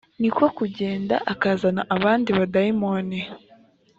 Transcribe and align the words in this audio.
ni 0.21 0.29
ko 0.37 0.43
kugenda 0.57 1.15
akazana 1.31 1.81
abandi 1.95 2.29
badayimoni 2.37 3.19